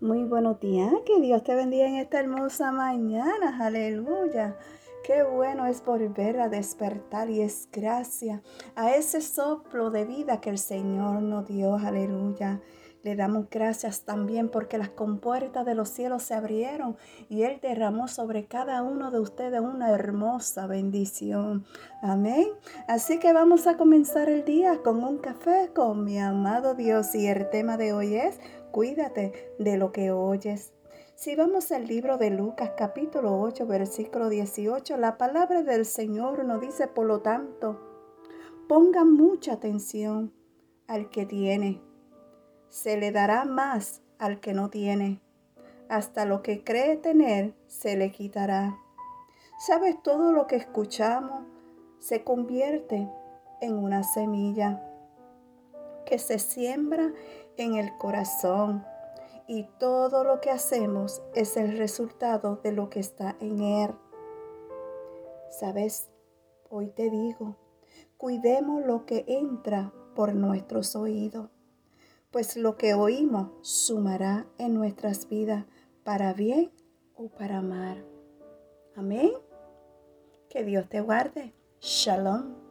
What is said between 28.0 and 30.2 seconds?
es cuídate de lo que